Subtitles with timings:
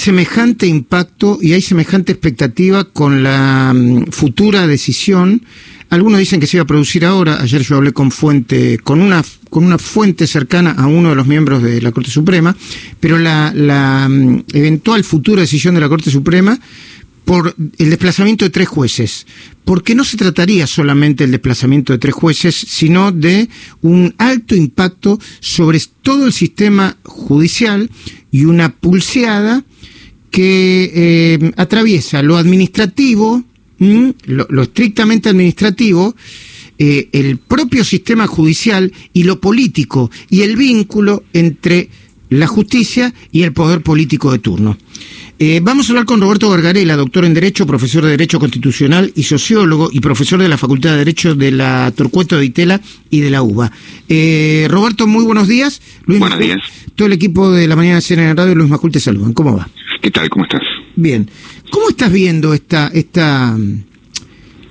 [0.00, 5.42] semejante impacto y hay semejante expectativa con la mm, futura decisión.
[5.90, 7.40] Algunos dicen que se iba a producir ahora.
[7.40, 11.26] Ayer yo hablé con fuente, con una con una fuente cercana a uno de los
[11.26, 12.56] miembros de la Corte Suprema,
[13.00, 16.58] pero la, la mm, eventual futura decisión de la Corte Suprema
[17.30, 19.24] por el desplazamiento de tres jueces,
[19.64, 23.48] porque no se trataría solamente del desplazamiento de tres jueces, sino de
[23.82, 27.88] un alto impacto sobre todo el sistema judicial
[28.32, 29.64] y una pulseada
[30.32, 33.44] que eh, atraviesa lo administrativo,
[33.78, 36.16] lo, estrictamente administrativo,
[36.80, 41.90] eh, el propio sistema judicial y lo político y el vínculo entre
[42.30, 44.78] la justicia y el poder político de turno.
[45.42, 49.22] Eh, vamos a hablar con Roberto Gargarela, doctor en Derecho, profesor de Derecho Constitucional y
[49.22, 53.30] sociólogo y profesor de la Facultad de Derecho de la Torcueto de Itela y de
[53.30, 53.72] la UBA.
[54.08, 55.80] Eh, Roberto, muy buenos días.
[56.06, 56.58] buenos días.
[56.94, 59.32] Todo el equipo de la mañana de CNN Radio, Luis Macul, te saludan.
[59.32, 59.66] ¿Cómo va?
[60.02, 60.28] ¿Qué tal?
[60.28, 60.62] ¿Cómo estás?
[60.94, 61.28] Bien.
[61.70, 63.56] ¿Cómo estás viendo esta, esta,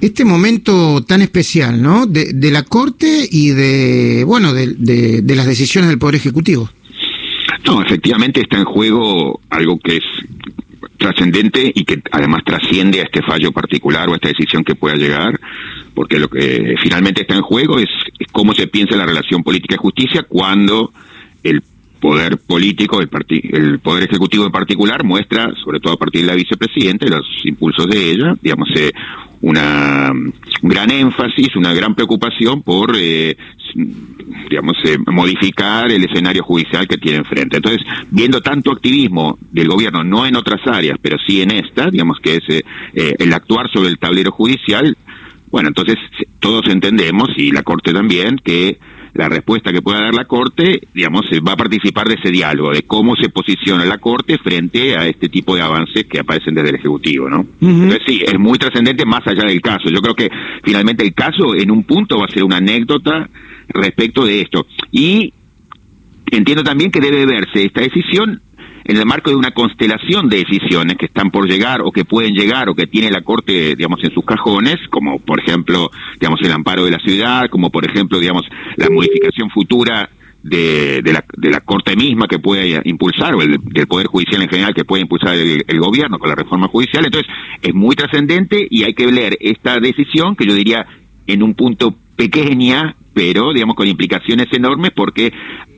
[0.00, 2.06] este momento tan especial, ¿no?
[2.06, 4.66] De, la Corte y de, bueno, de,
[5.22, 6.70] de las decisiones del Poder Ejecutivo.
[7.64, 10.04] No, efectivamente está en juego algo que es
[10.98, 14.96] trascendente y que además trasciende a este fallo particular o a esta decisión que pueda
[14.96, 15.40] llegar,
[15.94, 17.88] porque lo que finalmente está en juego es,
[18.32, 20.92] cómo se piensa la relación política y justicia cuando
[21.42, 21.62] el
[22.04, 23.08] poder político, el,
[23.50, 27.88] el poder ejecutivo en particular, muestra, sobre todo a partir de la vicepresidenta, los impulsos
[27.88, 28.92] de ella, digamos, eh,
[29.40, 33.38] una, un gran énfasis, una gran preocupación por eh,
[34.50, 37.56] digamos, eh, modificar el escenario judicial que tiene enfrente.
[37.56, 42.18] Entonces, viendo tanto activismo del gobierno, no en otras áreas, pero sí en esta, digamos
[42.20, 44.94] que es eh, el actuar sobre el tablero judicial,
[45.50, 45.96] bueno, entonces
[46.38, 48.76] todos entendemos, y la Corte también, que
[49.14, 52.82] la respuesta que pueda dar la Corte, digamos, va a participar de ese diálogo, de
[52.82, 56.74] cómo se posiciona la Corte frente a este tipo de avances que aparecen desde el
[56.76, 57.46] Ejecutivo, ¿no?
[57.60, 59.88] Entonces sí, es muy trascendente más allá del caso.
[59.88, 60.30] Yo creo que
[60.64, 63.28] finalmente el caso en un punto va a ser una anécdota
[63.68, 64.66] respecto de esto.
[64.90, 65.32] Y
[66.30, 68.40] entiendo también que debe verse esta decisión
[68.84, 72.34] en el marco de una constelación de decisiones que están por llegar o que pueden
[72.34, 75.90] llegar o que tiene la Corte, digamos, en sus cajones, como por ejemplo,
[76.20, 78.44] digamos, el amparo de la ciudad, como por ejemplo, digamos,
[78.76, 80.10] la modificación futura
[80.42, 84.42] de, de, la, de la Corte misma que puede impulsar, o el, del Poder Judicial
[84.42, 87.06] en general que puede impulsar el, el gobierno con la reforma judicial.
[87.06, 90.86] Entonces, es muy trascendente y hay que leer esta decisión, que yo diría
[91.26, 95.32] en un punto pequeña, pero digamos con implicaciones enormes porque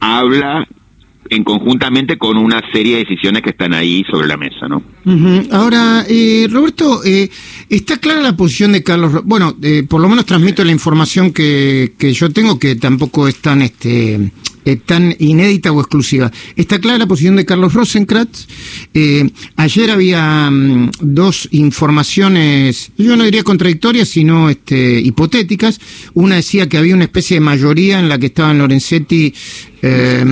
[0.00, 0.66] habla
[1.28, 4.82] en conjuntamente con una serie de decisiones que están ahí sobre la mesa, ¿no?
[5.50, 7.30] Ahora, eh, Roberto, eh,
[7.68, 9.24] está clara la posición de Carlos.
[9.24, 13.36] Bueno, eh, por lo menos transmito la información que, que yo tengo, que tampoco es
[13.36, 14.30] tan este
[14.64, 16.30] eh, tan inédita o exclusiva.
[16.56, 18.46] Está clara la posición de Carlos Rosenkrantz.
[18.94, 25.80] Eh, ayer había mm, dos informaciones, yo no diría contradictorias, sino este, hipotéticas.
[26.14, 29.34] Una decía que había una especie de mayoría en la que estaban Lorenzetti,
[29.82, 30.24] eh,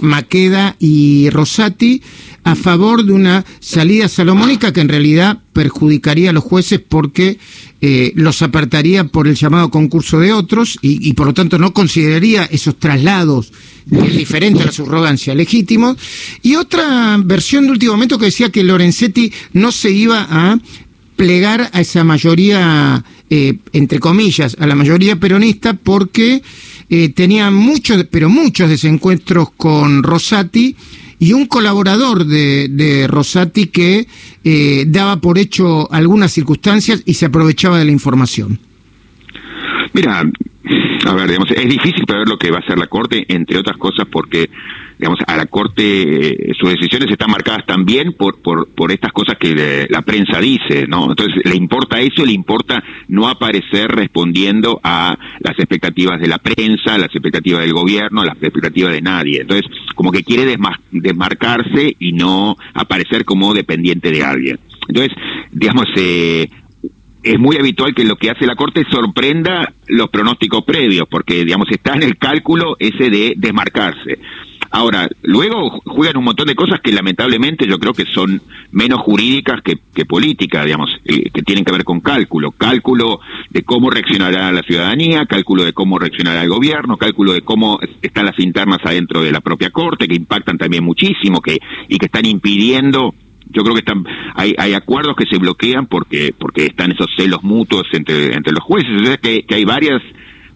[0.00, 2.02] Maqueda y Rosati
[2.44, 7.38] a favor de una salida salomónica que en realidad perjudicaría a los jueces porque
[7.80, 12.44] eh, los apartaría por el llamado concurso de otros y, por lo tanto no consideraría
[12.44, 13.52] esos traslados
[13.86, 15.96] diferentes a la subrogancia legítimos.
[16.42, 20.58] Y otra versión de último momento que decía que Lorenzetti no se iba a
[21.16, 26.42] plegar a esa mayoría, eh, entre comillas, a la mayoría peronista porque
[26.90, 30.76] eh, tenía muchos, pero muchos desencuentros con Rosati
[31.18, 34.06] y un colaborador de, de Rosati que
[34.44, 38.58] eh, daba por hecho algunas circunstancias y se aprovechaba de la información.
[39.92, 40.22] Mira,
[41.06, 43.76] a ver, digamos, es difícil prever lo que va a hacer la Corte, entre otras
[43.76, 44.50] cosas porque,
[44.98, 49.36] digamos, a la Corte eh, sus decisiones están marcadas también por, por, por estas cosas
[49.38, 51.10] que la prensa dice, ¿no?
[51.10, 56.98] Entonces, le importa eso, le importa no aparecer respondiendo a las expectativas de la prensa,
[56.98, 59.42] las expectativas del gobierno, las expectativas de nadie.
[59.42, 60.56] Entonces, como que quiere
[60.90, 64.58] desmarcarse y no aparecer como dependiente de alguien.
[64.88, 65.16] Entonces,
[65.50, 66.48] digamos, eh,
[67.22, 71.68] es muy habitual que lo que hace la Corte sorprenda los pronósticos previos, porque, digamos,
[71.70, 74.18] está en el cálculo ese de desmarcarse.
[74.74, 78.42] Ahora, luego juegan un montón de cosas que lamentablemente yo creo que son
[78.72, 82.50] menos jurídicas que, políticas, digamos, eh, que tienen que ver con cálculo.
[82.50, 87.78] Cálculo de cómo reaccionará la ciudadanía, cálculo de cómo reaccionará el gobierno, cálculo de cómo
[88.02, 92.06] están las internas adentro de la propia Corte, que impactan también muchísimo que, y que
[92.06, 93.14] están impidiendo
[93.50, 94.04] yo creo que están
[94.34, 98.64] hay, hay acuerdos que se bloquean porque porque están esos celos mutuos entre entre los
[98.64, 100.00] jueces o sea que, que hay varias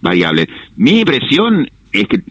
[0.00, 2.22] variables mi impresión es que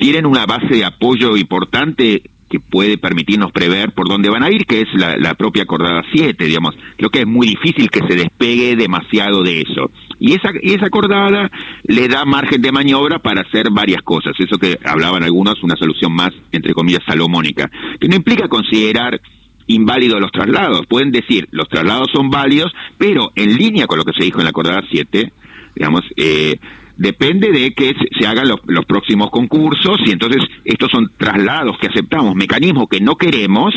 [0.00, 4.64] tienen una base de apoyo importante que puede permitirnos prever por dónde van a ir,
[4.66, 6.74] que es la, propia acordada 7, digamos.
[6.96, 9.90] Creo que es muy difícil que se despegue demasiado de eso.
[10.18, 11.50] Y esa, y esa acordada
[11.84, 14.32] le da margen de maniobra para hacer varias cosas.
[14.38, 17.70] Eso que hablaban algunos, una solución más, entre comillas, salomónica,
[18.00, 19.20] que no implica considerar
[19.66, 20.86] inválidos los traslados.
[20.86, 24.44] Pueden decir, los traslados son válidos, pero en línea con lo que se dijo en
[24.44, 25.30] la acordada 7,
[25.76, 26.58] digamos, eh,
[27.00, 32.36] depende de que se hagan los, próximos concursos y entonces estos son traslados que aceptamos,
[32.36, 33.72] mecanismos que no queremos,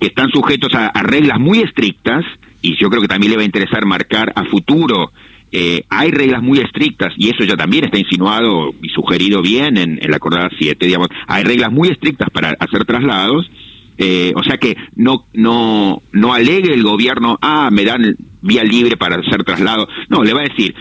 [0.00, 2.24] que están sujetos a, reglas muy estrictas
[2.60, 5.12] y yo creo que también le va a interesar marcar a futuro.
[5.52, 10.00] Eh, hay reglas muy estrictas y eso ya también está insinuado y sugerido bien en,
[10.02, 13.48] en la acordada 7, digamos, hay reglas muy estrictas para hacer traslados
[13.96, 18.96] eh, o sea que no no no alegue el gobierno ah me dan vía libre
[18.96, 20.74] para hacer traslado no le va a decir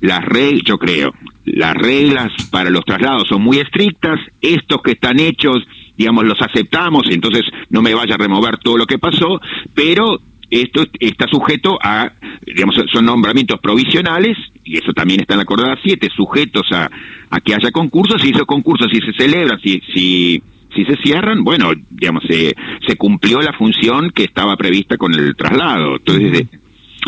[0.00, 1.14] las reglas, yo creo,
[1.44, 5.62] las reglas para los traslados son muy estrictas, estos que están hechos,
[5.96, 9.40] digamos, los aceptamos, entonces no me vaya a remover todo lo que pasó,
[9.74, 10.18] pero
[10.50, 12.12] esto está sujeto a,
[12.44, 16.90] digamos, son nombramientos provisionales, y eso también está en la acordada 7, sujetos a,
[17.30, 20.42] a que haya concursos, y esos concursos si se celebran, si, si,
[20.74, 22.54] si se cierran, bueno, digamos, se,
[22.86, 25.96] se cumplió la función que estaba prevista con el traslado.
[25.96, 26.46] Entonces,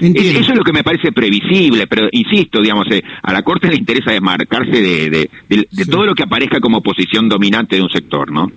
[0.00, 3.76] eso es lo que me parece previsible, pero insisto, digamos, eh, a la Corte le
[3.76, 8.50] interesa desmarcarse de, de, todo lo que aparezca como posición dominante de un sector, ¿no?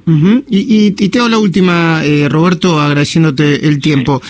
[0.49, 4.21] y, y, te hago la última, eh, Roberto, agradeciéndote el tiempo.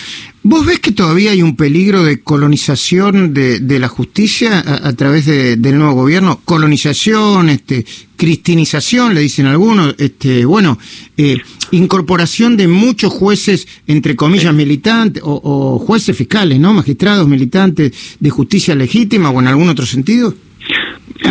[0.44, 5.26] ¿Vos ves que todavía hay un peligro de colonización de, de la justicia a, través
[5.26, 6.40] del nuevo gobierno?
[6.44, 7.86] Colonización, este,
[8.16, 10.78] cristinización, le dicen algunos, este, bueno,
[11.16, 11.38] eh,
[11.70, 16.72] incorporación de muchos jueces, entre comillas, militantes, o, jueces fiscales, ¿no?
[16.72, 20.34] Magistrados, militantes de justicia legítima o en algún otro sentido.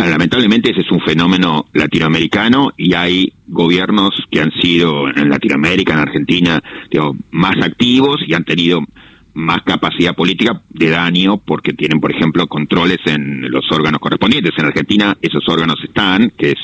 [0.00, 5.98] Lamentablemente ese es un fenómeno latinoamericano y hay gobiernos que han sido en Latinoamérica, en
[5.98, 6.62] Argentina,
[7.30, 8.82] más activos y han tenido
[9.34, 14.52] más capacidad política de daño porque tienen, por ejemplo, controles en los órganos correspondientes.
[14.56, 16.58] En Argentina esos órganos están, que es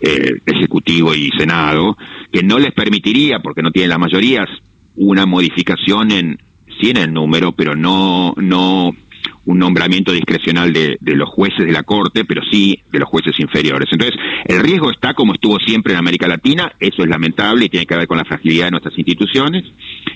[0.00, 1.96] eh, Ejecutivo y Senado,
[2.32, 4.48] que no les permitiría, porque no tienen las mayorías,
[4.96, 6.38] una modificación en,
[6.80, 8.94] sí en el número, pero no, no
[9.44, 13.88] un nombramiento discrecional de, los jueces de la Corte, pero sí de los jueces inferiores.
[13.90, 17.86] Entonces, el riesgo está como estuvo siempre en América Latina, eso es lamentable y tiene
[17.86, 19.64] que ver con la fragilidad de nuestras instituciones,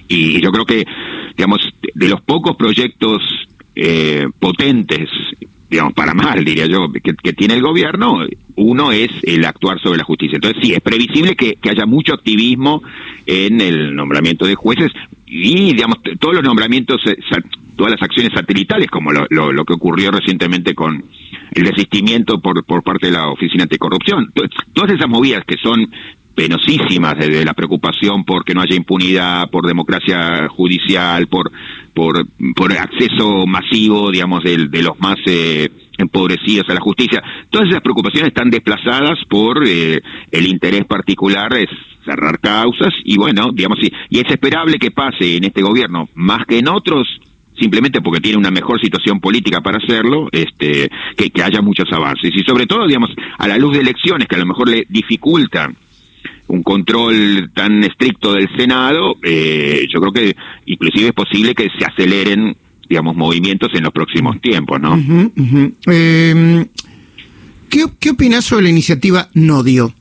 [0.08, 0.84] y yo creo que,
[1.37, 1.61] digamos,
[1.94, 3.23] de los pocos proyectos
[3.75, 5.08] eh, potentes,
[5.69, 8.25] digamos, para mal, diría yo, que, tiene el gobierno,
[8.55, 10.37] uno es el actuar sobre la justicia.
[10.37, 12.83] Entonces, sí, es previsible que, que haya mucho activismo
[13.27, 14.93] en el nombramiento de jueces
[15.27, 17.17] y, digamos, todos los nombramientos eh,
[17.77, 21.05] todas las acciones satelitales, como lo, lo, que ocurrió recientemente con
[21.53, 24.33] el desistimiento por, por parte de la Oficina Anticorrupción.
[24.73, 25.91] Todas esas movidas que son
[26.35, 31.51] penosísimas desde la preocupación por que no haya impunidad, por democracia judicial, por,
[31.96, 37.22] por, por acceso masivo, digamos, de, de los más eh, empobrecidos a la justicia.
[37.48, 41.66] Todas esas preocupaciones están desplazadas por eh, el interés particular de
[42.04, 46.44] cerrar causas y bueno, digamos, y, y es esperable que pase en este gobierno más
[46.46, 47.08] que en otros
[47.58, 52.31] simplemente porque tiene una mejor situación política para hacerlo, este, que, que haya muchos avances.
[52.34, 53.08] Y sobre todo, digamos,
[53.38, 55.75] a la luz de elecciones que a lo mejor le dificultan
[56.48, 61.84] un control tan estricto del Senado, eh, yo creo que inclusive es posible que se
[61.84, 62.56] aceleren,
[62.88, 64.94] digamos, movimientos en los próximos tiempos, ¿no?
[64.94, 66.67] Em,
[67.69, 69.94] ¿qué, ¿Qué opinas sobre la iniciativa Nodio?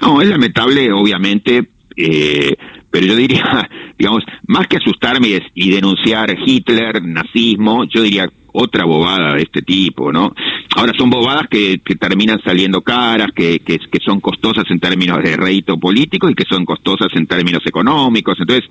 [0.00, 2.54] No, es lamentable, obviamente, eh,
[2.90, 3.68] pero yo diría,
[3.98, 8.28] digamos, más que asustarme y denunciar Hitler, nazismo, yo diría
[8.58, 10.34] otra bobada de este tipo, ¿no?
[10.76, 15.36] Ahora son bobadas que, terminan saliendo caras, que, que, que, son costosas en términos de
[15.36, 18.38] rédito político y que son costosas en términos económicos.
[18.40, 18.68] Entonces,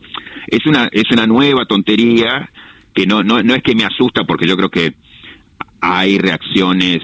[0.48, 2.50] es una, es una nueva tontería
[2.94, 4.96] que no, no, no es que me asusta porque yo creo que
[5.82, 7.02] hay reacciones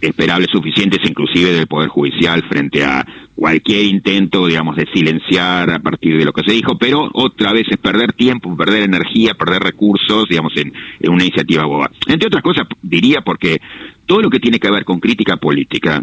[0.00, 6.18] esperables suficientes inclusive del Poder Judicial frente a cualquier intento, digamos, de silenciar a partir
[6.18, 10.26] de lo que se dijo, pero otra vez es perder tiempo, perder energía, perder recursos,
[10.28, 10.72] digamos, en,
[11.10, 11.90] una iniciativa boba.
[12.06, 13.58] Entre otras cosas, diría porque
[14.04, 16.02] todo lo que tiene que ver con crítica política,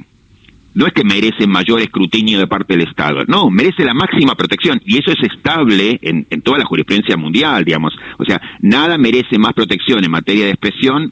[0.74, 4.82] no es que merece mayor escrutinio de parte del Estado, no, merece la máxima protección
[4.86, 7.94] y eso es estable en, en toda la jurisprudencia mundial, digamos.
[8.18, 11.12] O sea, nada merece más protección en materia de expresión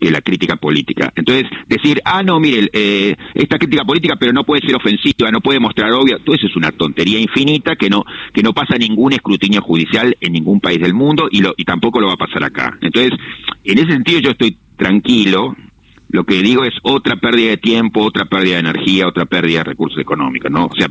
[0.00, 1.12] que la crítica política.
[1.16, 5.40] Entonces, decir, ah, no, mire, eh, esta crítica política, pero no puede ser ofensiva, no
[5.40, 9.12] puede mostrar obvia, todo eso es una tontería infinita que no, que no pasa ningún
[9.12, 12.44] escrutinio judicial en ningún país del mundo y, lo, y tampoco lo va a pasar
[12.44, 12.76] acá.
[12.80, 13.12] Entonces,
[13.64, 15.56] en ese sentido yo estoy tranquilo,
[16.08, 19.64] lo que digo es otra pérdida de tiempo, otra pérdida de energía, otra pérdida de
[19.64, 20.66] recursos económicos, ¿no?
[20.66, 20.88] O sea,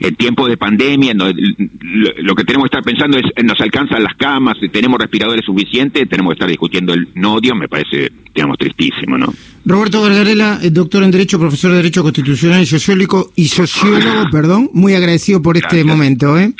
[0.00, 4.56] en tiempos de pandemia, lo, que tenemos que estar pensando es, ¿nos alcanzan las camas?
[4.72, 6.08] ¿Tenemos respiradores suficientes?
[6.08, 9.32] Tenemos que estar discutiendo el no odio, me parece, digamos, tristísimo, ¿no?
[9.64, 14.70] Roberto Gargarela, eh, doctor en Derecho, profesor de Derecho Constitucional y sociólogo, y sociólogo, perdón,
[14.72, 16.52] muy agradecido por este momento, ¿eh?